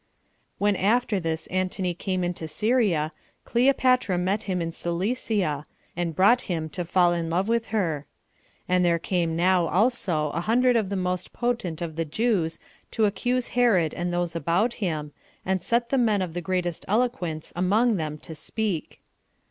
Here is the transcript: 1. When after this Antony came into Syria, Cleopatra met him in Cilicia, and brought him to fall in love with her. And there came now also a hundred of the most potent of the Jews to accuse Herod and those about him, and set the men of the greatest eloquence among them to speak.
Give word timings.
1. 0.57 0.73
When 0.73 0.75
after 0.83 1.19
this 1.19 1.45
Antony 1.53 1.93
came 1.93 2.23
into 2.23 2.47
Syria, 2.47 3.11
Cleopatra 3.45 4.17
met 4.17 4.41
him 4.49 4.59
in 4.59 4.71
Cilicia, 4.71 5.67
and 5.95 6.15
brought 6.15 6.41
him 6.49 6.69
to 6.69 6.83
fall 6.85 7.13
in 7.13 7.29
love 7.29 7.47
with 7.47 7.67
her. 7.67 8.07
And 8.67 8.83
there 8.83 8.97
came 8.97 9.35
now 9.35 9.67
also 9.67 10.29
a 10.31 10.41
hundred 10.41 10.75
of 10.75 10.89
the 10.89 10.95
most 10.95 11.33
potent 11.33 11.83
of 11.83 11.97
the 11.97 12.05
Jews 12.05 12.57
to 12.89 13.05
accuse 13.05 13.49
Herod 13.49 13.93
and 13.93 14.11
those 14.11 14.35
about 14.35 14.73
him, 14.81 15.11
and 15.45 15.61
set 15.61 15.89
the 15.89 15.99
men 15.99 16.23
of 16.23 16.33
the 16.33 16.41
greatest 16.41 16.83
eloquence 16.87 17.53
among 17.55 17.97
them 17.97 18.17
to 18.25 18.33
speak. 18.33 19.01